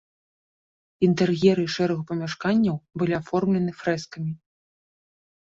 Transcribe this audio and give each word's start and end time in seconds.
Інтэр'еры 1.07 1.65
шэрагу 1.73 2.03
памяшканняў 2.13 2.81
былі 3.03 3.13
аформлены 3.21 3.71
фрэскамі. 3.83 4.33